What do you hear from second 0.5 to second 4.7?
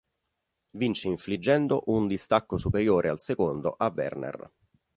Vince infliggendo un distacco superiore al secondo a Verner.